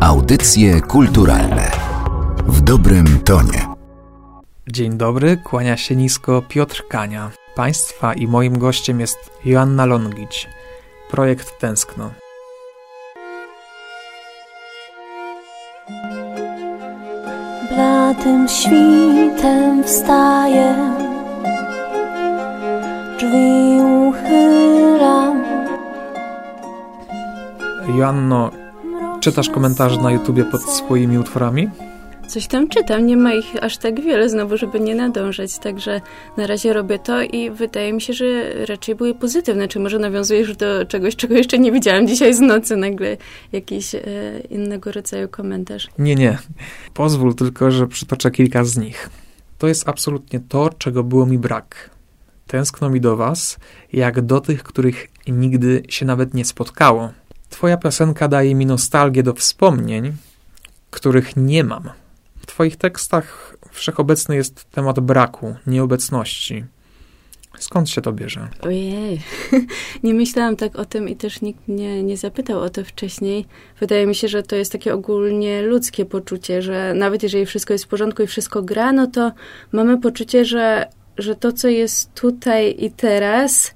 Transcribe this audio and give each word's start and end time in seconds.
Audycje 0.00 0.80
kulturalne 0.80 1.70
w 2.46 2.60
dobrym 2.60 3.20
tonie. 3.24 3.66
Dzień 4.68 4.96
dobry, 4.96 5.36
kłania 5.36 5.76
się 5.76 5.96
nisko 5.96 6.42
Piotr 6.48 6.84
Kania. 6.88 7.30
Państwa 7.54 8.14
i 8.14 8.26
moim 8.26 8.58
gościem 8.58 9.00
jest 9.00 9.18
Joanna 9.44 9.86
Longić. 9.86 10.48
Projekt 11.10 11.58
Tęskno. 11.58 12.10
Bladym 17.68 18.48
świtem 18.48 19.84
wstaję, 19.84 20.74
drzwi 23.18 23.80
uchylam. 24.08 25.44
Joanno, 27.96 28.59
czytasz 29.20 29.50
komentarze 29.50 30.02
na 30.02 30.12
YouTubie 30.12 30.44
pod 30.44 30.62
swoimi 30.62 31.18
utworami? 31.18 31.68
Coś 32.28 32.46
tam 32.46 32.68
czytam, 32.68 33.06
nie 33.06 33.16
ma 33.16 33.34
ich 33.34 33.64
aż 33.64 33.78
tak 33.78 34.00
wiele 34.00 34.28
znowu, 34.28 34.56
żeby 34.56 34.80
nie 34.80 34.94
nadążać, 34.94 35.58
także 35.58 36.00
na 36.36 36.46
razie 36.46 36.72
robię 36.72 36.98
to 36.98 37.22
i 37.22 37.50
wydaje 37.50 37.92
mi 37.92 38.00
się, 38.00 38.12
że 38.12 38.24
raczej 38.66 38.94
były 38.94 39.14
pozytywne. 39.14 39.68
Czy 39.68 39.80
może 39.80 39.98
nawiązujesz 39.98 40.56
do 40.56 40.86
czegoś, 40.86 41.16
czego 41.16 41.34
jeszcze 41.34 41.58
nie 41.58 41.72
widziałam 41.72 42.06
dzisiaj 42.06 42.34
z 42.34 42.40
nocy, 42.40 42.76
nagle 42.76 43.16
jakiś 43.52 43.94
e, 43.94 44.00
innego 44.50 44.92
rodzaju 44.92 45.28
komentarz? 45.28 45.88
Nie, 45.98 46.14
nie. 46.14 46.38
Pozwól 46.94 47.34
tylko, 47.34 47.70
że 47.70 47.86
przytoczę 47.86 48.30
kilka 48.30 48.64
z 48.64 48.76
nich. 48.76 49.10
To 49.58 49.68
jest 49.68 49.88
absolutnie 49.88 50.40
to, 50.40 50.70
czego 50.78 51.04
było 51.04 51.26
mi 51.26 51.38
brak. 51.38 51.90
Tęskno 52.46 52.90
mi 52.90 53.00
do 53.00 53.16
was, 53.16 53.58
jak 53.92 54.20
do 54.20 54.40
tych, 54.40 54.62
których 54.62 55.06
nigdy 55.28 55.82
się 55.88 56.06
nawet 56.06 56.34
nie 56.34 56.44
spotkało. 56.44 57.08
Twoja 57.50 57.76
piosenka 57.76 58.28
daje 58.28 58.54
mi 58.54 58.66
nostalgię 58.66 59.22
do 59.22 59.34
wspomnień, 59.34 60.12
których 60.90 61.36
nie 61.36 61.64
mam. 61.64 61.90
W 62.38 62.46
Twoich 62.46 62.76
tekstach 62.76 63.56
wszechobecny 63.70 64.36
jest 64.36 64.64
temat 64.70 65.00
braku, 65.00 65.56
nieobecności. 65.66 66.64
Skąd 67.58 67.90
się 67.90 68.00
to 68.00 68.12
bierze? 68.12 68.48
Ojej, 68.62 69.20
nie 70.02 70.14
myślałam 70.14 70.56
tak 70.56 70.76
o 70.76 70.84
tym 70.84 71.08
i 71.08 71.16
też 71.16 71.40
nikt 71.40 71.68
mnie 71.68 72.02
nie 72.02 72.16
zapytał 72.16 72.60
o 72.60 72.70
to 72.70 72.84
wcześniej. 72.84 73.46
Wydaje 73.80 74.06
mi 74.06 74.14
się, 74.14 74.28
że 74.28 74.42
to 74.42 74.56
jest 74.56 74.72
takie 74.72 74.94
ogólnie 74.94 75.62
ludzkie 75.62 76.04
poczucie, 76.04 76.62
że 76.62 76.94
nawet 76.94 77.22
jeżeli 77.22 77.46
wszystko 77.46 77.72
jest 77.72 77.84
w 77.84 77.88
porządku 77.88 78.22
i 78.22 78.26
wszystko 78.26 78.62
gra, 78.62 78.92
no 78.92 79.06
to 79.06 79.32
mamy 79.72 80.00
poczucie, 80.00 80.44
że, 80.44 80.86
że 81.18 81.36
to, 81.36 81.52
co 81.52 81.68
jest 81.68 82.14
tutaj 82.14 82.76
i 82.78 82.90
teraz, 82.90 83.74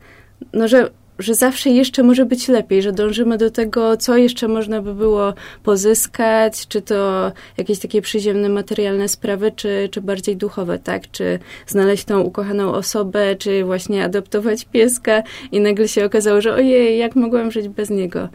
no 0.52 0.69
że 0.69 0.91
że 1.19 1.34
zawsze 1.34 1.70
jeszcze 1.70 2.03
może 2.03 2.27
być 2.27 2.48
lepiej, 2.48 2.83
że 2.83 2.93
dążymy 2.93 3.39
do 3.39 3.51
tego, 3.51 3.97
co 3.97 4.17
jeszcze 4.17 4.48
można 4.48 4.83
by 4.83 4.95
było 4.95 5.34
pozyskać, 5.62 6.69
czy 6.69 6.83
to 6.83 7.33
jakieś 7.57 7.79
takie 7.79 8.03
przyziemne, 8.03 8.48
materialne 8.48 9.09
sprawy, 9.09 9.53
czy, 9.57 9.89
czy 9.92 10.01
bardziej 10.01 10.37
duchowe, 10.37 10.79
tak? 10.79 11.11
Czy 11.11 11.39
znaleźć 11.67 12.05
tą 12.05 12.20
ukochaną 12.20 12.73
osobę, 12.75 13.37
czy 13.37 13.65
właśnie 13.65 14.05
adoptować 14.05 14.65
pieska 14.65 15.23
i 15.53 15.61
nagle 15.61 15.89
się 15.89 16.05
okazało, 16.05 16.41
że 16.41 16.55
ojej, 16.55 16.98
jak 16.98 17.17
mogłam 17.17 17.51
żyć 17.51 17.69
bez 17.69 17.91
niego. 17.91 18.29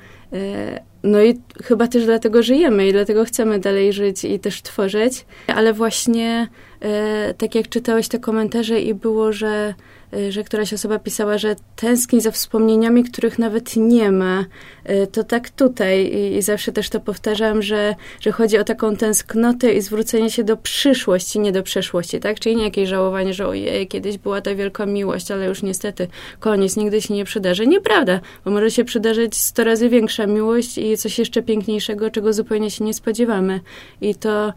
E, 1.03 1.07
no 1.07 1.21
i 1.21 1.39
chyba 1.63 1.87
też 1.87 2.05
dlatego 2.05 2.43
żyjemy 2.43 2.87
i 2.87 2.91
dlatego 2.91 3.25
chcemy 3.25 3.59
dalej 3.59 3.93
żyć 3.93 4.25
i 4.25 4.39
też 4.39 4.61
tworzyć, 4.61 5.25
ale 5.47 5.73
właśnie 5.73 6.47
e, 6.81 7.33
tak 7.37 7.55
jak 7.55 7.69
czytałeś 7.69 8.07
te 8.07 8.19
komentarze 8.19 8.81
i 8.81 8.93
było, 8.93 9.33
że 9.33 9.73
Y, 10.13 10.31
że 10.31 10.43
któraś 10.43 10.73
osoba 10.73 10.99
pisała, 10.99 11.37
że 11.37 11.55
tęskni 11.75 12.21
za 12.21 12.31
wspomnieniami, 12.31 13.03
których 13.03 13.39
nawet 13.39 13.75
nie 13.75 14.11
ma. 14.11 14.45
Y, 14.89 15.07
to 15.07 15.23
tak 15.23 15.49
tutaj 15.49 16.05
i, 16.05 16.37
i 16.37 16.41
zawsze 16.41 16.71
też 16.71 16.89
to 16.89 16.99
powtarzam, 16.99 17.61
że, 17.61 17.95
że 18.21 18.31
chodzi 18.31 18.57
o 18.57 18.63
taką 18.63 18.95
tęsknotę 18.95 19.73
i 19.73 19.81
zwrócenie 19.81 20.29
się 20.29 20.43
do 20.43 20.57
przyszłości, 20.57 21.39
nie 21.39 21.51
do 21.51 21.63
przeszłości, 21.63 22.19
tak? 22.19 22.39
Czyli 22.39 22.55
nie 22.55 22.63
jakieś 22.63 22.89
żałowanie, 22.89 23.33
że 23.33 23.47
ojej, 23.47 23.87
kiedyś 23.87 24.17
była 24.17 24.41
ta 24.41 24.55
wielka 24.55 24.85
miłość, 24.85 25.31
ale 25.31 25.45
już 25.45 25.63
niestety 25.63 26.07
koniec, 26.39 26.77
nigdy 26.77 27.01
się 27.01 27.13
nie 27.13 27.25
przydarzy. 27.25 27.67
Nieprawda, 27.67 28.19
bo 28.45 28.51
może 28.51 28.71
się 28.71 28.83
przydarzyć 28.83 29.37
sto 29.37 29.63
razy 29.63 29.89
większa 29.89 30.27
miłość 30.27 30.77
i 30.77 30.88
coś 30.97 31.19
jeszcze 31.19 31.41
piękniejszego, 31.41 32.11
czego 32.11 32.33
zupełnie 32.33 32.71
się 32.71 32.83
nie 32.83 32.93
spodziewamy. 32.93 33.61
I 34.01 34.15
to 34.15 34.53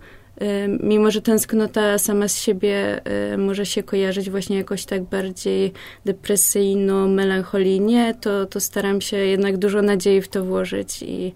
mimo 0.82 1.10
że 1.10 1.22
tęsknota 1.22 1.98
sama 1.98 2.28
z 2.28 2.36
siebie 2.36 3.00
może 3.38 3.66
się 3.66 3.82
kojarzyć 3.82 4.30
właśnie 4.30 4.56
jakoś 4.56 4.84
tak 4.84 5.02
bardziej 5.02 5.72
depresyjno, 6.04 7.08
melancholijnie, 7.08 8.14
to, 8.20 8.46
to 8.46 8.60
staram 8.60 9.00
się 9.00 9.16
jednak 9.16 9.56
dużo 9.56 9.82
nadziei 9.82 10.22
w 10.22 10.28
to 10.28 10.44
włożyć 10.44 11.02
i, 11.02 11.34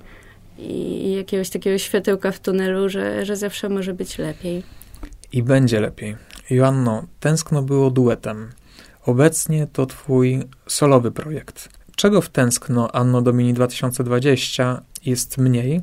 i 0.59 1.13
jakiegoś 1.13 1.51
takiego 1.51 1.79
światełka 1.79 2.33
w 2.33 2.41
tunelu, 2.41 2.89
że, 2.89 3.25
że 3.25 3.37
zawsze 3.37 3.69
może 3.69 3.95
być 3.95 4.19
lepiej. 4.19 4.63
I 5.33 5.43
będzie 5.43 5.81
lepiej. 5.81 6.17
Joanno, 6.51 7.05
tęskno 7.21 7.63
było 7.63 7.91
duetem. 7.91 8.51
Obecnie 9.07 9.67
to 9.73 9.87
twój 9.87 10.43
solowy 10.67 11.11
projekt. 11.11 11.69
Czego 11.97 12.21
w 12.21 12.29
tęskno 12.29 12.93
Anno 12.93 13.23
Domini 13.23 13.55
2020 13.55 14.83
jest 15.07 15.39
mniej, 15.39 15.81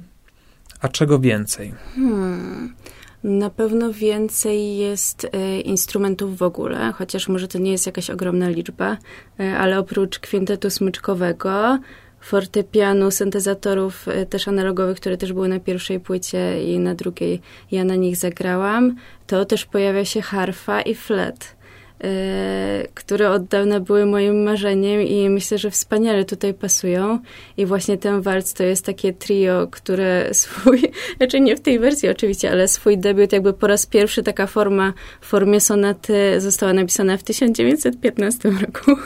a 0.82 0.88
czego 0.88 1.20
więcej? 1.20 1.74
Hmm. 1.96 2.76
Na 3.24 3.50
pewno 3.50 3.94
więcej 3.94 4.78
jest 4.78 5.28
e, 5.32 5.60
instrumentów 5.60 6.38
w 6.38 6.44
ogóle, 6.44 6.92
chociaż 6.92 7.28
może 7.28 7.48
to 7.48 7.60
nie 7.60 7.72
jest 7.72 7.86
jakaś 7.86 8.10
ogromna 8.10 8.50
liczba, 8.50 8.98
e, 9.40 9.58
ale 9.58 9.80
oprócz 9.80 10.20
kwintetu 10.20 10.70
smyczkowego, 10.70 11.80
fortepianu, 12.22 13.12
syntezatorów 13.12 14.08
e, 14.08 14.26
też 14.26 14.48
analogowych, 14.48 14.98
które 14.98 15.18
też 15.18 15.34
były 15.34 15.48
na 15.48 15.60
pierwszej 15.60 16.00
płycie 16.00 16.64
i 16.64 16.80
na 16.80 16.96
drugiej 16.96 17.42
ja 17.72 17.84
na 17.84 17.96
nich 17.96 18.16
zagrałam, 18.16 18.96
to 19.28 19.46
też 19.46 19.66
pojawia 19.66 20.06
się 20.06 20.22
harfa 20.22 20.82
i 20.82 20.96
flet. 20.96 21.56
Y, 22.04 22.88
które 22.94 23.30
od 23.30 23.46
dawna 23.46 23.80
były 23.80 24.06
moim 24.06 24.44
marzeniem 24.44 25.02
i 25.02 25.30
myślę, 25.30 25.58
że 25.58 25.72
wspaniale 25.72 26.26
tutaj 26.26 26.54
pasują. 26.54 27.20
I 27.58 27.66
właśnie 27.66 27.98
ten 27.98 28.22
walc 28.22 28.54
to 28.54 28.64
jest 28.64 28.86
takie 28.86 29.14
trio, 29.14 29.68
które 29.72 30.30
swój, 30.34 30.92
znaczy 31.18 31.40
nie 31.40 31.56
w 31.56 31.62
tej 31.62 31.80
wersji 31.80 32.10
oczywiście, 32.10 32.52
ale 32.52 32.68
swój 32.68 32.98
debiut 32.98 33.34
jakby 33.34 33.54
po 33.54 33.68
raz 33.68 33.86
pierwszy 33.86 34.24
taka 34.24 34.48
forma 34.48 34.94
w 35.22 35.26
formie 35.26 35.60
sonaty 35.60 36.42
została 36.42 36.74
napisana 36.74 37.18
w 37.18 37.24
1915 37.24 38.50
roku. 38.62 39.02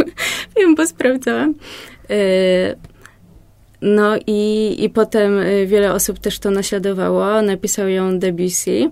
Wiem, 0.57 0.75
bo 0.75 0.87
sprawdzałam. 0.87 1.53
Y, 2.11 2.75
no 3.81 4.17
i, 4.27 4.75
i 4.79 4.89
potem 4.89 5.39
wiele 5.65 5.93
osób 5.93 6.19
też 6.19 6.39
to 6.39 6.51
naśladowało. 6.51 7.41
Napisał 7.41 7.87
ją 7.87 8.19
Debussy. 8.19 8.89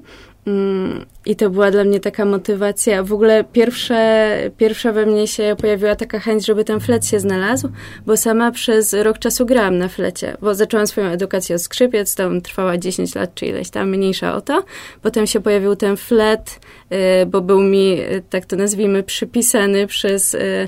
I 1.25 1.35
to 1.35 1.49
była 1.49 1.71
dla 1.71 1.83
mnie 1.83 1.99
taka 1.99 2.25
motywacja. 2.25 3.03
W 3.03 3.13
ogóle 3.13 3.43
pierwsze, 3.43 4.37
pierwsza 4.57 4.91
we 4.91 5.05
mnie 5.05 5.27
się 5.27 5.55
pojawiła 5.61 5.95
taka 5.95 6.19
chęć, 6.19 6.45
żeby 6.45 6.63
ten 6.63 6.79
flet 6.79 7.05
się 7.05 7.19
znalazł, 7.19 7.69
bo 8.05 8.17
sama 8.17 8.51
przez 8.51 8.93
rok 8.93 9.19
czasu 9.19 9.45
grałam 9.45 9.77
na 9.77 9.87
flecie, 9.87 10.37
bo 10.41 10.55
zaczęłam 10.55 10.87
swoją 10.87 11.07
edukację 11.07 11.55
od 11.55 11.61
skrzypiec, 11.61 12.15
tam 12.15 12.41
trwała 12.41 12.77
10 12.77 13.15
lat, 13.15 13.35
czy 13.35 13.45
ileś 13.45 13.69
tam, 13.69 13.89
mniejsza 13.89 14.35
o 14.35 14.41
to. 14.41 14.63
Potem 15.01 15.27
się 15.27 15.41
pojawił 15.41 15.75
ten 15.75 15.97
flet, 15.97 16.59
y, 16.91 17.25
bo 17.25 17.41
był 17.41 17.61
mi, 17.61 17.99
y, 18.01 18.23
tak 18.29 18.45
to 18.45 18.55
nazwijmy, 18.55 19.03
przypisany 19.03 19.87
przez 19.87 20.33
Y, 20.33 20.67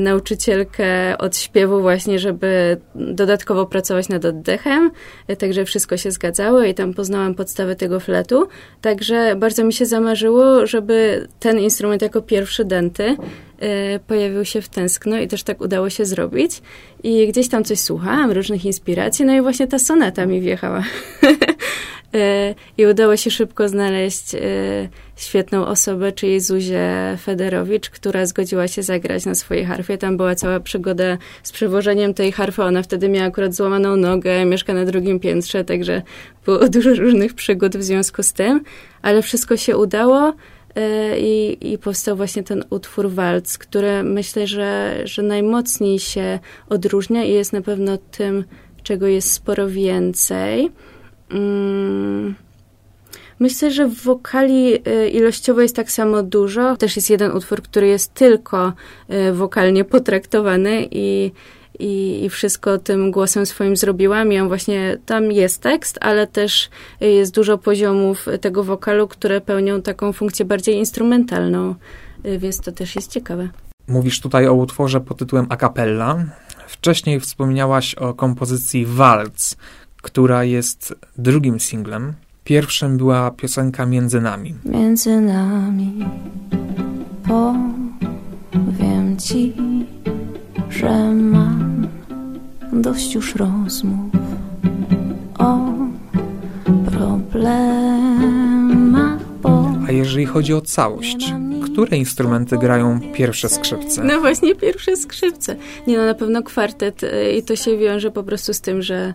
nauczycielkę 0.00 1.18
od 1.18 1.36
śpiewu 1.36 1.80
właśnie, 1.80 2.18
żeby 2.18 2.76
dodatkowo 2.94 3.66
pracować 3.66 4.08
nad 4.08 4.24
oddechem, 4.24 4.90
y, 5.30 5.36
także 5.36 5.64
wszystko 5.64 5.96
się 5.96 6.10
zgadzało 6.10 6.62
i 6.62 6.74
tam 6.74 6.94
poznałam 6.94 7.34
podstawy 7.34 7.76
tego 7.76 8.00
fletu. 8.00 8.48
Także 8.80 9.36
bardzo 9.36 9.64
mi 9.64 9.72
się 9.72 9.86
zamarzyło, 9.86 10.66
żeby 10.66 11.28
ten 11.40 11.58
instrument 11.58 12.02
jako 12.02 12.22
pierwszy 12.22 12.64
denty 12.64 13.02
y, 13.04 13.16
pojawił 14.06 14.44
się 14.44 14.62
w 14.62 14.68
tęskno 14.68 15.18
i 15.18 15.28
też 15.28 15.42
tak 15.42 15.60
udało 15.60 15.90
się 15.90 16.04
zrobić. 16.04 16.62
I 17.02 17.28
gdzieś 17.28 17.48
tam 17.48 17.64
coś 17.64 17.80
słuchałam, 17.80 18.30
różnych 18.30 18.64
inspiracji, 18.64 19.24
no 19.24 19.34
i 19.34 19.40
właśnie 19.40 19.66
ta 19.66 19.78
sonata 19.78 20.26
mi 20.26 20.40
wjechała. 20.40 20.82
I 22.78 22.86
udało 22.86 23.16
się 23.16 23.30
szybko 23.30 23.68
znaleźć 23.68 24.36
świetną 25.16 25.66
osobę, 25.66 26.12
czyli 26.12 26.40
Zuzię 26.40 27.16
Federowicz, 27.20 27.90
która 27.90 28.26
zgodziła 28.26 28.68
się 28.68 28.82
zagrać 28.82 29.26
na 29.26 29.34
swojej 29.34 29.64
harfie. 29.64 29.98
Tam 29.98 30.16
była 30.16 30.34
cała 30.34 30.60
przygoda 30.60 31.18
z 31.42 31.52
przewożeniem 31.52 32.14
tej 32.14 32.32
harfy. 32.32 32.62
Ona 32.62 32.82
wtedy 32.82 33.08
miała 33.08 33.26
akurat 33.26 33.54
złamaną 33.54 33.96
nogę, 33.96 34.44
mieszka 34.44 34.74
na 34.74 34.84
drugim 34.84 35.20
piętrze, 35.20 35.64
także 35.64 36.02
było 36.44 36.68
dużo 36.68 36.94
różnych 36.94 37.34
przygód 37.34 37.76
w 37.76 37.82
związku 37.82 38.22
z 38.22 38.32
tym, 38.32 38.60
ale 39.02 39.22
wszystko 39.22 39.56
się 39.56 39.76
udało. 39.76 40.34
E, 40.74 41.20
I, 41.20 41.72
I 41.72 41.78
powstał 41.78 42.16
właśnie 42.16 42.42
ten 42.42 42.64
utwór 42.70 43.10
walc, 43.10 43.58
który 43.58 44.02
myślę, 44.02 44.46
że, 44.46 45.00
że 45.04 45.22
najmocniej 45.22 45.98
się 45.98 46.38
odróżnia 46.68 47.24
i 47.24 47.32
jest 47.32 47.52
na 47.52 47.60
pewno 47.60 47.98
tym, 47.98 48.44
czego 48.82 49.06
jest 49.06 49.32
sporo 49.32 49.68
więcej. 49.68 50.70
Mm 51.30 52.34
Myślę, 53.40 53.70
że 53.70 53.88
w 53.88 54.02
wokali 54.02 54.74
y, 54.88 55.08
ilościowo 55.08 55.60
jest 55.60 55.76
tak 55.76 55.90
samo 55.90 56.22
dużo. 56.22 56.76
Też 56.76 56.96
jest 56.96 57.10
jeden 57.10 57.32
utwór, 57.32 57.62
który 57.62 57.86
jest 57.86 58.14
tylko 58.14 58.72
y, 59.10 59.32
wokalnie 59.32 59.84
potraktowany 59.84 60.88
i 60.90 61.32
i, 61.80 62.24
i 62.24 62.28
wszystko 62.30 62.78
tym 62.78 63.10
głosem 63.10 63.46
swoim 63.46 63.76
zrobiłam. 63.76 64.32
I 64.32 64.38
on 64.38 64.48
właśnie, 64.48 64.98
tam 65.06 65.32
jest 65.32 65.62
tekst, 65.62 65.98
ale 66.00 66.26
też 66.26 66.70
jest 67.00 67.34
dużo 67.34 67.58
poziomów 67.58 68.26
tego 68.40 68.64
wokalu, 68.64 69.08
które 69.08 69.40
pełnią 69.40 69.82
taką 69.82 70.12
funkcję 70.12 70.44
bardziej 70.44 70.74
instrumentalną, 70.74 71.74
więc 72.38 72.60
to 72.60 72.72
też 72.72 72.96
jest 72.96 73.12
ciekawe. 73.12 73.48
Mówisz 73.88 74.20
tutaj 74.20 74.46
o 74.46 74.54
utworze 74.54 75.00
pod 75.00 75.18
tytułem 75.18 75.46
A 75.48 75.56
Cappella. 75.56 76.24
Wcześniej 76.66 77.20
wspomniałaś 77.20 77.94
o 77.94 78.14
kompozycji 78.14 78.86
Waltz, 78.86 79.56
która 80.08 80.44
jest 80.44 80.94
drugim 81.18 81.60
singlem. 81.60 82.12
Pierwszym 82.44 82.96
była 82.96 83.30
piosenka 83.30 83.86
Między 83.86 84.20
nami. 84.20 84.54
Między 84.64 85.20
nami 85.20 86.04
powiem 87.28 89.16
ci, 89.16 89.52
że 90.70 91.14
mam 91.14 91.88
dość 92.72 93.14
już 93.14 93.34
rozmów 93.34 94.12
o 95.38 95.58
problemach, 96.90 99.20
bo 99.42 99.68
A 99.88 99.92
jeżeli 99.92 100.26
chodzi 100.26 100.54
o 100.54 100.60
całość, 100.60 101.32
które 101.64 101.96
instrumenty 101.96 102.58
grają 102.58 103.00
pierwsze 103.14 103.48
skrzypce? 103.48 104.04
No 104.04 104.20
właśnie, 104.20 104.54
pierwsze 104.54 104.96
skrzypce. 104.96 105.56
Nie 105.86 105.96
no, 105.96 106.06
na 106.06 106.14
pewno 106.14 106.42
kwartet 106.42 107.02
y, 107.02 107.32
i 107.38 107.42
to 107.42 107.56
się 107.56 107.78
wiąże 107.78 108.10
po 108.10 108.22
prostu 108.22 108.54
z 108.54 108.60
tym, 108.60 108.82
że, 108.82 109.14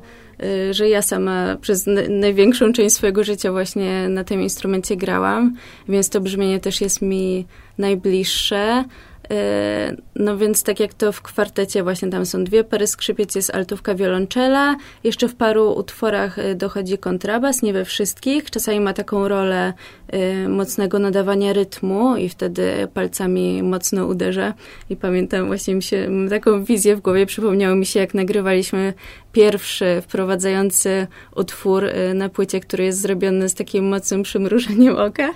że 0.72 0.90
ja 0.90 1.02
sama 1.02 1.58
przez 1.62 1.86
największą 2.10 2.74
część 2.74 2.96
swojego 2.96 3.24
życia 3.24 3.52
właśnie 3.52 4.10
na 4.10 4.24
tym 4.24 4.42
instrumencie 4.42 4.98
grałam, 4.98 5.56
więc 5.90 6.10
to 6.10 6.22
brzmienie 6.22 6.60
też 6.60 6.82
jest 6.82 7.02
mi 7.02 7.46
najbliższe. 7.78 8.84
Y, 9.32 10.04
No 10.16 10.38
więc 10.38 10.64
tak 10.64 10.80
jak 10.80 10.94
to 10.94 11.12
w 11.12 11.22
kwartecie 11.22 11.84
właśnie 11.84 12.10
tam 12.10 12.26
są 12.26 12.44
dwie 12.44 12.64
pary 12.64 12.88
skrzypiec, 12.88 13.36
jest 13.36 13.56
altówka, 13.56 13.96
wiolonczela. 13.96 14.76
Jeszcze 15.04 15.28
w 15.28 15.36
paru 15.36 15.72
utworach 15.72 16.40
y, 16.40 16.56
dochodzi 16.56 16.98
kontrabas, 16.98 17.62
nie 17.62 17.74
we 17.74 17.86
wszystkich. 17.86 18.52
Czasami 18.52 18.80
ma 18.80 18.94
taką 18.94 19.28
rolę 19.28 19.74
y, 20.14 20.50
mocnego 20.50 21.00
nadawania 21.00 21.54
rytmu 21.54 22.18
i 22.18 22.30
wtedy 22.30 22.88
palcami 22.94 23.64
mocno 23.64 24.06
uderza. 24.06 24.54
I 24.90 24.96
pamiętam 24.96 25.48
właśnie 25.48 25.76
mi 25.76 25.84
się, 25.84 26.10
taką 26.30 26.64
wizję 26.64 26.96
w 26.96 27.02
głowie, 27.02 27.26
przypomniało 27.26 27.76
mi 27.76 27.86
się 27.86 28.00
jak 28.00 28.14
nagrywaliśmy 28.14 28.94
pierwszy 29.32 30.02
wprowadzający 30.34 31.08
utwór 31.36 31.84
y, 31.86 32.14
na 32.14 32.30
płycie, 32.30 32.60
który 32.60 32.84
jest 32.84 33.02
zrobiony 33.02 33.50
z 33.50 33.54
takim 33.54 33.88
mocnym 33.88 34.24
przymrużeniem 34.24 34.96
oka 34.96 35.30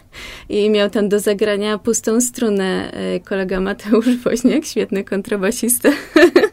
i 0.49 0.69
miał 0.69 0.89
tam 0.89 1.09
do 1.09 1.19
zagrania 1.19 1.77
pustą 1.77 2.21
strunę 2.21 2.91
y, 3.15 3.19
kolega 3.19 3.59
Mateusz 3.59 4.17
Woźniak, 4.17 4.65
świetny 4.65 5.03
kontrabasista. 5.03 5.89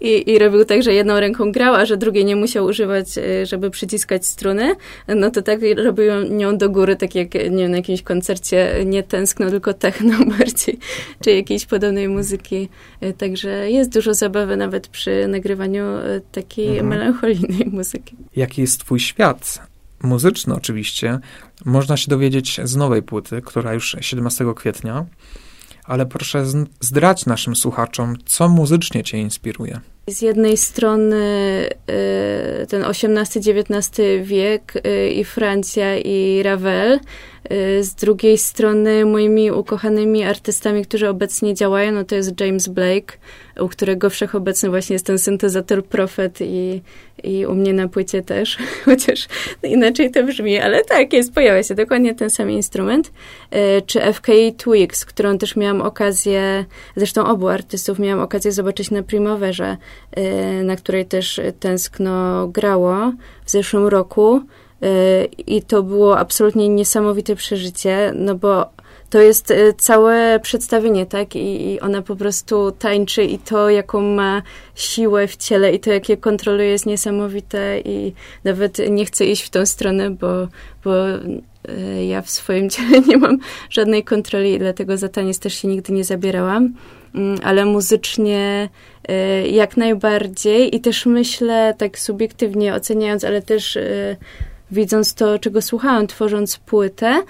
I, 0.00 0.30
I 0.30 0.38
robił 0.38 0.64
tak, 0.64 0.82
że 0.82 0.94
jedną 0.94 1.20
ręką 1.20 1.52
grał, 1.52 1.74
a 1.74 1.86
że 1.86 1.96
drugiej 1.96 2.24
nie 2.24 2.36
musiał 2.36 2.64
używać, 2.66 3.18
y, 3.18 3.46
żeby 3.46 3.70
przyciskać 3.70 4.26
struny. 4.26 4.74
No 5.08 5.30
to 5.30 5.42
tak 5.42 5.60
robił 5.76 6.06
nią 6.30 6.58
do 6.58 6.70
góry, 6.70 6.96
tak 6.96 7.14
jak 7.14 7.34
nie 7.34 7.40
wiem, 7.62 7.70
na 7.70 7.76
jakimś 7.76 8.02
koncercie 8.02 8.74
nie 8.86 9.02
tęskno, 9.02 9.50
tylko 9.50 9.74
techno 9.74 10.12
bardziej, 10.38 10.78
czy 11.24 11.30
jakiejś 11.32 11.66
podobnej 11.66 12.08
muzyki. 12.08 12.68
Y, 13.02 13.12
Także 13.12 13.70
jest 13.70 13.90
dużo 13.92 14.14
zabawy 14.14 14.56
nawet 14.56 14.88
przy 14.88 15.28
nagrywaniu 15.28 15.84
y, 15.98 16.20
takiej 16.32 16.68
Mhm. 16.68 16.88
melancholijnej 16.88 17.66
muzyki. 17.72 18.16
Jaki 18.36 18.60
jest 18.60 18.80
twój 18.80 19.00
świat? 19.00 19.58
Muzyczny 20.02 20.54
oczywiście. 20.54 21.18
Można 21.64 21.96
się 21.96 22.10
dowiedzieć 22.10 22.60
z 22.64 22.76
nowej 22.76 23.02
płyty, 23.02 23.42
która 23.44 23.74
już 23.74 23.96
17 24.00 24.44
kwietnia. 24.56 25.06
Ale 25.84 26.06
proszę 26.06 26.44
zdrać 26.80 27.26
naszym 27.26 27.56
słuchaczom, 27.56 28.16
co 28.24 28.48
muzycznie 28.48 29.04
cię 29.04 29.18
inspiruje. 29.18 29.80
Z 30.08 30.22
jednej 30.22 30.56
strony 30.56 31.16
y, 32.62 32.66
ten 32.66 32.84
XVIII-XIX 32.84 33.90
wiek 34.22 34.72
y, 34.86 35.10
i 35.10 35.24
Francja 35.24 35.98
i 35.98 36.42
Ravel, 36.42 37.00
y, 37.52 37.84
z 37.84 37.94
drugiej 37.94 38.38
strony 38.38 39.04
moimi 39.04 39.50
ukochanymi 39.50 40.24
artystami, 40.24 40.84
którzy 40.84 41.08
obecnie 41.08 41.54
działają, 41.54 41.92
no 41.92 42.04
to 42.04 42.14
jest 42.14 42.40
James 42.40 42.68
Blake, 42.68 43.16
u 43.60 43.68
którego 43.68 44.10
wszechobecny 44.10 44.70
właśnie 44.70 44.94
jest 44.94 45.06
ten 45.06 45.18
syntezator 45.18 45.84
Prophet 45.84 46.38
i, 46.40 46.82
i 47.24 47.46
u 47.46 47.54
mnie 47.54 47.72
na 47.72 47.88
płycie 47.88 48.22
też, 48.22 48.58
chociaż 48.84 49.28
inaczej 49.62 50.10
to 50.10 50.22
brzmi, 50.22 50.58
ale 50.58 50.84
tak, 50.84 51.12
jest, 51.12 51.32
pojawia 51.34 51.62
się 51.62 51.74
dokładnie 51.74 52.14
ten 52.14 52.30
sam 52.30 52.50
instrument. 52.50 53.12
Y, 53.78 53.82
Czy 53.86 54.00
FKI 54.12 54.54
Twigs, 54.56 55.04
którą 55.04 55.38
też 55.38 55.56
miałam 55.56 55.82
okazję, 55.82 56.64
zresztą 56.96 57.26
obu 57.26 57.48
artystów 57.48 57.98
miałam 57.98 58.20
okazję 58.20 58.52
zobaczyć 58.52 58.90
na 58.90 59.02
Primaverze, 59.02 59.76
y, 60.60 60.64
na 60.64 60.76
której 60.76 61.06
też 61.06 61.40
tęskno 61.60 62.48
grało 62.48 63.12
w 63.44 63.50
zeszłym 63.50 63.86
roku. 63.86 64.40
Y, 64.84 65.24
I 65.46 65.62
to 65.62 65.82
było 65.82 66.18
absolutnie 66.18 66.68
niesamowite 66.68 67.36
przeżycie, 67.36 68.12
no 68.14 68.34
bo 68.34 68.66
to 69.14 69.22
jest 69.22 69.50
y, 69.50 69.74
całe 69.78 70.40
przedstawienie, 70.40 71.06
tak? 71.06 71.36
I, 71.36 71.72
I 71.72 71.80
ona 71.80 72.02
po 72.02 72.16
prostu 72.16 72.72
tańczy 72.72 73.24
i 73.24 73.38
to, 73.38 73.70
jaką 73.70 74.00
ma 74.02 74.42
siłę 74.74 75.28
w 75.28 75.36
ciele 75.36 75.72
i 75.72 75.80
to, 75.80 75.92
jakie 75.92 76.16
kontroluje 76.16 76.68
jest 76.68 76.86
niesamowite 76.86 77.80
i 77.84 78.12
nawet 78.44 78.78
nie 78.90 79.04
chcę 79.04 79.26
iść 79.26 79.42
w 79.42 79.50
tą 79.50 79.66
stronę, 79.66 80.10
bo, 80.10 80.48
bo 80.84 81.08
y, 81.16 82.04
ja 82.04 82.22
w 82.22 82.30
swoim 82.30 82.70
ciele 82.74 83.00
nie 83.00 83.16
mam 83.16 83.38
żadnej 83.70 84.04
kontroli 84.04 84.52
i 84.52 84.58
dlatego 84.58 84.96
za 84.96 85.08
taniec 85.08 85.38
też 85.38 85.54
się 85.54 85.68
nigdy 85.68 85.92
nie 85.92 86.04
zabierałam. 86.04 86.74
Mm, 87.14 87.38
Ale 87.42 87.64
muzycznie 87.64 88.68
y, 89.10 89.48
jak 89.48 89.76
najbardziej 89.76 90.76
i 90.76 90.80
też 90.80 91.06
myślę, 91.06 91.74
tak 91.78 91.98
subiektywnie 91.98 92.74
oceniając, 92.74 93.24
ale 93.24 93.42
też 93.42 93.78
widząc 94.70 95.14
to, 95.14 95.38
czego 95.38 95.62
słuchałam, 95.62 96.06
tworząc 96.06 96.56
płytę, 96.56 97.22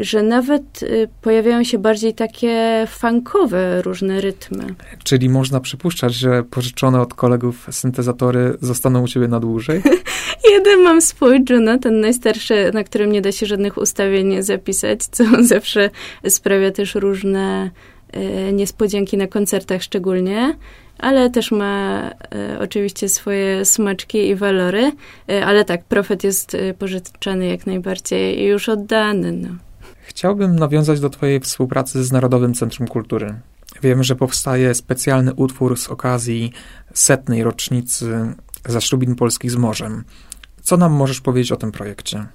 że 0.00 0.22
nawet 0.22 0.82
y, 0.82 1.08
pojawiają 1.22 1.64
się 1.64 1.78
bardziej 1.78 2.14
takie 2.14 2.86
funkowe 2.88 3.82
różne 3.82 4.20
rytmy. 4.20 4.74
Czyli 5.04 5.28
można 5.28 5.60
przypuszczać, 5.60 6.14
że 6.14 6.42
pożyczone 6.42 7.00
od 7.00 7.14
kolegów 7.14 7.66
syntezatory 7.70 8.56
zostaną 8.60 9.02
u 9.02 9.08
ciebie 9.08 9.28
na 9.28 9.40
dłużej? 9.40 9.82
Jeden 10.54 10.82
mam 10.82 11.00
swój, 11.00 11.44
ten 11.82 12.00
najstarszy, 12.00 12.70
na 12.74 12.84
którym 12.84 13.12
nie 13.12 13.22
da 13.22 13.32
się 13.32 13.46
żadnych 13.46 13.76
ustawień 13.76 14.42
zapisać, 14.42 15.04
co 15.04 15.24
zawsze 15.42 15.90
sprawia 16.28 16.70
też 16.70 16.94
różne 16.94 17.66
y, 17.66 17.99
niespodzianki 18.52 19.16
na 19.16 19.26
koncertach 19.26 19.82
szczególnie, 19.82 20.56
ale 21.00 21.30
też 21.30 21.52
ma 21.52 22.02
y, 22.54 22.58
oczywiście 22.58 23.08
swoje 23.08 23.64
smaczki 23.64 24.28
i 24.28 24.34
walory, 24.34 24.92
y, 25.30 25.44
ale 25.44 25.64
tak, 25.64 25.84
Profet 25.84 26.24
jest 26.24 26.54
y, 26.54 26.74
pożyczany 26.78 27.46
jak 27.46 27.66
najbardziej 27.66 28.40
i 28.40 28.44
już 28.44 28.68
oddany, 28.68 29.32
no. 29.32 29.48
Chciałbym 30.02 30.56
nawiązać 30.56 31.00
do 31.00 31.10
Twojej 31.10 31.40
współpracy 31.40 32.04
z 32.04 32.12
Narodowym 32.12 32.54
Centrum 32.54 32.88
Kultury. 32.88 33.34
Wiem, 33.82 34.02
że 34.02 34.16
powstaje 34.16 34.74
specjalny 34.74 35.34
utwór 35.34 35.78
z 35.78 35.88
okazji 35.88 36.52
setnej 36.94 37.42
rocznicy 37.42 38.34
zaślubin 38.68 39.14
polskich 39.14 39.50
z 39.50 39.56
morzem. 39.56 40.04
Co 40.62 40.76
nam 40.76 40.92
możesz 40.92 41.20
powiedzieć 41.20 41.52
o 41.52 41.56
tym 41.56 41.72
projekcie? 41.72 42.26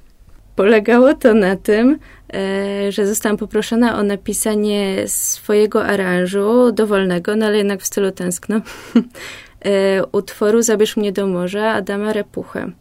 Polegało 0.56 1.14
to 1.14 1.34
na 1.34 1.56
tym, 1.56 2.00
e, 2.34 2.92
że 2.92 3.08
zostałam 3.08 3.38
poproszona 3.38 4.00
o 4.00 4.04
napisanie 4.04 5.08
swojego 5.08 5.86
aranżu 5.86 6.72
dowolnego, 6.72 7.36
no 7.36 7.46
ale 7.46 7.58
jednak 7.58 7.82
w 7.82 7.86
stylu 7.86 8.12
tęskno, 8.12 8.56
e, 9.66 10.06
utworu 10.12 10.62
Zabierz 10.62 10.98
mnie 10.98 11.12
do 11.12 11.28
morza 11.28 11.72
Adama 11.72 12.14
Repuchę, 12.14 12.72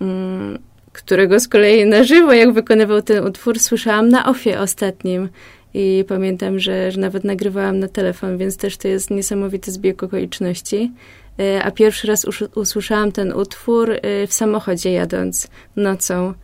mm, 0.00 0.58
którego 0.92 1.40
z 1.40 1.48
kolei 1.48 1.86
na 1.86 2.04
żywo, 2.04 2.32
jak 2.32 2.52
wykonywał 2.52 3.02
ten 3.02 3.26
utwór, 3.26 3.58
słyszałam 3.58 4.08
na 4.08 4.26
ofie 4.26 4.60
ostatnim. 4.60 5.28
I 5.74 6.04
pamiętam, 6.08 6.58
że, 6.58 6.92
że 6.92 7.00
nawet 7.00 7.24
nagrywałam 7.24 7.78
na 7.78 7.88
telefon, 7.88 8.38
więc 8.38 8.56
też 8.56 8.76
to 8.76 8.88
jest 8.88 9.10
niesamowity 9.10 9.72
zbieg 9.72 10.02
okoliczności. 10.02 10.92
E, 11.38 11.64
A 11.64 11.70
pierwszy 11.70 12.06
raz 12.06 12.26
usłyszałam 12.54 13.12
ten 13.12 13.32
utwór 13.32 13.90
w 14.26 14.32
samochodzie 14.32 14.92
jadąc 14.92 15.48
nocą. 15.76 16.34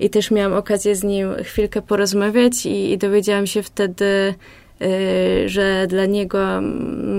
I 0.00 0.10
też 0.10 0.30
miałam 0.30 0.52
okazję 0.52 0.96
z 0.96 1.04
nim 1.04 1.34
chwilkę 1.42 1.82
porozmawiać 1.82 2.66
i, 2.66 2.92
i 2.92 2.98
dowiedziałam 2.98 3.46
się 3.46 3.62
wtedy, 3.62 4.34
y, 4.82 5.48
że 5.48 5.86
dla 5.86 6.06
niego, 6.06 6.38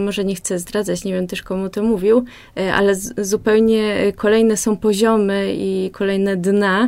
może 0.06 0.26
nie 0.26 0.36
chcę 0.36 0.60
zdradzać, 0.60 1.04
nie 1.04 1.14
wiem 1.14 1.28
też 1.28 1.42
komu 1.42 1.70
to 1.70 1.84
mówił, 1.84 2.26
y, 2.60 2.74
ale 2.74 2.96
zupełnie 3.18 4.14
kolejne 4.16 4.58
są 4.58 4.78
poziomy 4.78 5.54
i 5.58 5.90
kolejne 5.94 6.38
dna 6.38 6.86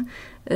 y, 0.51 0.53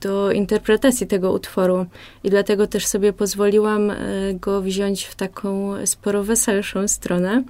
do 0.00 0.32
interpretacji 0.32 1.06
tego 1.06 1.32
utworu. 1.32 1.86
I 2.24 2.30
dlatego 2.30 2.66
też 2.66 2.86
sobie 2.86 3.12
pozwoliłam 3.12 3.92
go 4.34 4.62
wziąć 4.62 5.04
w 5.04 5.14
taką 5.14 5.74
sporo 5.86 6.24
weselszą 6.24 6.88
stronę. 6.88 7.42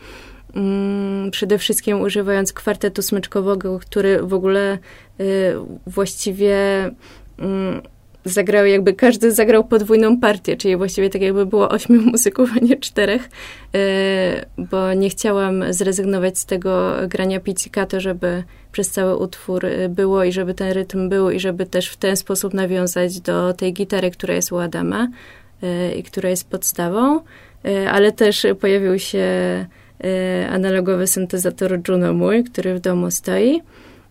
Mm, 0.56 1.30
Przede 1.30 1.58
wszystkim 1.58 2.00
używając 2.00 2.52
kwartetu 2.52 3.02
smyczkowego, 3.02 3.78
który 3.78 4.22
w 4.22 4.34
ogóle 4.34 4.78
y, 5.20 5.54
właściwie 5.86 6.56
mm, 7.38 7.82
zagrały 8.24 8.68
jakby, 8.68 8.94
każdy 8.94 9.32
zagrał 9.32 9.64
podwójną 9.64 10.20
partię, 10.20 10.56
czyli 10.56 10.76
właściwie 10.76 11.10
tak 11.10 11.22
jakby 11.22 11.46
było 11.46 11.68
ośmiu 11.68 12.02
muzyków, 12.12 12.50
a 12.56 12.64
nie 12.64 12.76
czterech, 12.76 13.30
e, 13.74 14.46
bo 14.58 14.94
nie 14.94 15.10
chciałam 15.10 15.72
zrezygnować 15.72 16.38
z 16.38 16.46
tego 16.46 16.92
grania 17.08 17.40
pizzicato, 17.40 18.00
żeby 18.00 18.44
przez 18.72 18.90
cały 18.90 19.16
utwór 19.16 19.66
e, 19.66 19.88
było 19.88 20.24
i 20.24 20.32
żeby 20.32 20.54
ten 20.54 20.72
rytm 20.72 21.08
był 21.08 21.30
i 21.30 21.40
żeby 21.40 21.66
też 21.66 21.88
w 21.88 21.96
ten 21.96 22.16
sposób 22.16 22.54
nawiązać 22.54 23.20
do 23.20 23.52
tej 23.52 23.72
gitary, 23.72 24.10
która 24.10 24.34
jest 24.34 24.52
u 24.52 24.58
Adama 24.58 25.08
i 25.96 26.02
która 26.02 26.30
jest 26.30 26.50
podstawą, 26.50 27.20
ale 27.90 28.12
też 28.12 28.46
pojawił 28.60 28.98
się 28.98 29.26
analogowy 30.50 31.06
syntezator 31.06 31.80
Juno 31.88 32.12
mój, 32.12 32.44
który 32.44 32.74
w 32.74 32.80
domu 32.80 33.10
stoi. 33.10 33.62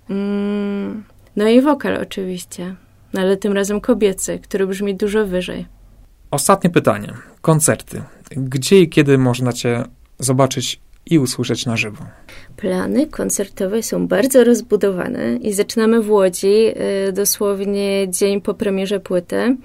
Mm, 0.09 1.03
no 1.35 1.47
i 1.47 1.61
wokal 1.61 1.97
oczywiście, 1.97 2.75
no 3.13 3.21
ale 3.21 3.37
tym 3.37 3.53
razem 3.53 3.81
kobiecy, 3.81 4.39
który 4.39 4.67
brzmi 4.67 4.95
dużo 4.95 5.25
wyżej. 5.25 5.65
Ostatnie 6.31 6.69
pytanie. 6.69 7.13
Koncerty. 7.41 8.01
Gdzie 8.31 8.81
i 8.81 8.89
kiedy 8.89 9.17
można 9.17 9.53
cię 9.53 9.83
zobaczyć 10.19 10.79
i 11.09 11.19
usłyszeć 11.19 11.65
na 11.65 11.77
żywo? 11.77 12.05
Plany 12.57 13.07
koncertowe 13.07 13.83
są 13.83 14.07
bardzo 14.07 14.43
rozbudowane 14.43 15.35
i 15.35 15.53
zaczynamy 15.53 16.01
w 16.01 16.11
Łodzi 16.11 16.67
y, 17.07 17.11
dosłownie 17.13 18.07
dzień 18.09 18.41
po 18.41 18.53
premierze 18.53 18.99
płyty. 18.99 19.57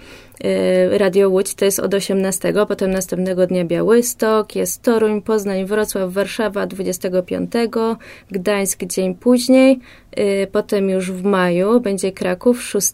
Y, 0.94 0.99
Radio 0.99 1.28
Łódź 1.28 1.54
to 1.54 1.64
jest 1.64 1.78
od 1.78 1.94
18, 1.94 2.52
potem 2.68 2.90
następnego 2.90 3.47
dnia 3.47 3.64
Białystok, 3.64 4.56
jest 4.56 4.82
Toruń, 4.82 5.23
Poznań, 5.23 5.64
Wrocław, 5.64 6.12
Warszawa 6.12 6.66
25, 6.66 7.52
Gdańsk 8.30 8.85
dzień 8.85 9.14
później, 9.14 9.80
y, 10.18 10.47
potem 10.52 10.90
już 10.90 11.12
w 11.12 11.25
maju 11.25 11.80
będzie 11.80 12.12
Kraków 12.12 12.62
6 12.62 12.90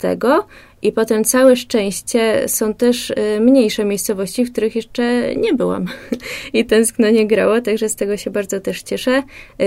i 0.82 0.92
potem 0.92 1.24
całe 1.24 1.56
szczęście 1.56 2.48
są 2.48 2.74
też 2.74 3.10
y, 3.10 3.40
mniejsze 3.40 3.84
miejscowości, 3.84 4.44
w 4.44 4.52
których 4.52 4.76
jeszcze 4.76 5.36
nie 5.36 5.54
byłam. 5.54 5.86
I 6.52 6.64
tęskno 6.64 7.10
nie 7.10 7.26
grało, 7.26 7.60
także 7.60 7.88
z 7.88 7.96
tego 7.96 8.16
się 8.16 8.30
bardzo 8.30 8.60
też 8.60 8.82
cieszę. 8.82 9.22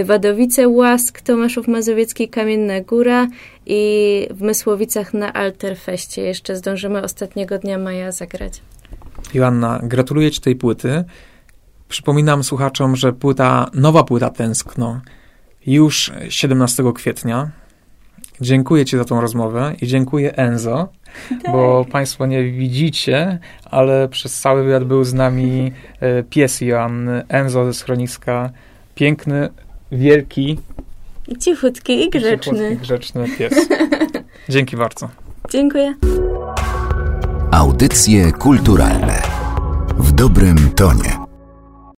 Wadowice, 0.06 0.68
Łask, 0.68 1.22
Tomaszów 1.22 1.68
Mazowiecki, 1.68 2.30
Kamienna 2.30 2.82
Góra 2.82 3.28
i 3.66 4.28
w 4.32 4.42
Mysłowicach 4.42 5.13
na 5.13 5.34
Alterfeście. 5.34 6.22
Jeszcze 6.22 6.56
zdążymy 6.56 7.01
ostatniego 7.01 7.58
dnia 7.58 7.78
maja 7.78 8.12
zagrać. 8.12 8.62
Joanna, 9.34 9.80
gratuluję 9.84 10.32
Ci 10.32 10.42
tej 10.42 10.56
płyty. 10.56 11.04
Przypominam 11.89 12.44
słuchaczom, 12.44 12.96
że 12.96 13.13
płyta, 13.13 13.70
nowa 13.74 14.04
płyta 14.04 14.30
Tęskno 14.30 15.01
już 15.66 16.12
17 16.30 16.84
kwietnia. 16.96 17.51
Dziękuję 18.41 18.86
Ci 18.86 18.98
za 18.98 19.05
tą 19.05 19.22
rozmowę 19.22 19.75
i 19.81 19.88
dziękuję 19.88 20.36
Enzo, 20.36 20.88
tak. 21.29 21.51
bo 21.51 21.86
Państwo 21.91 22.25
nie 22.25 22.43
widzicie, 22.43 23.39
ale 23.65 24.08
przez 24.08 24.39
cały 24.39 24.63
wywiad 24.63 24.84
był 24.84 25.03
z 25.03 25.13
nami 25.13 25.72
e, 26.00 26.24
pies 26.24 26.62
Joanny, 26.62 27.24
Enzo 27.29 27.65
ze 27.65 27.74
schroniska. 27.74 28.50
Piękny, 28.96 29.50
wielki, 29.91 30.60
Cichutki 31.39 32.05
i 32.05 32.10
grzeczny. 32.10 32.53
Cichutki, 32.53 32.77
grzeczny 32.77 33.25
pies. 33.38 33.53
Dzięki 34.50 34.77
bardzo. 34.77 35.10
Dziękuję. 35.50 35.96
Audycje 37.51 38.31
kulturalne 38.31 39.22
w 39.98 40.12
dobrym 40.12 40.58
tonie. 40.75 41.28